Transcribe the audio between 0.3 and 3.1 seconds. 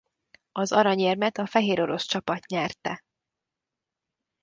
Az aranyérmet a fehérorosz csapat nyerte.